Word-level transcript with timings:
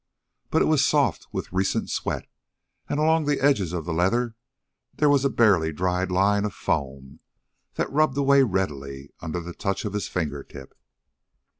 But 0.49 0.63
it 0.63 0.65
was 0.65 0.83
soft 0.83 1.27
with 1.31 1.53
recent 1.53 1.91
sweat, 1.91 2.27
and 2.89 2.99
along 2.99 3.25
the 3.25 3.39
edges 3.39 3.71
of 3.71 3.85
the 3.85 3.93
leather 3.93 4.33
there 4.95 5.11
was 5.11 5.23
a 5.23 5.29
barely 5.29 5.71
dried 5.71 6.09
line 6.09 6.43
of 6.43 6.55
foam 6.55 7.19
that 7.75 7.91
rubbed 7.91 8.17
away 8.17 8.41
readily 8.41 9.11
under 9.19 9.39
the 9.39 9.53
touch 9.53 9.85
of 9.85 9.93
his 9.93 10.07
fingertip. 10.07 10.73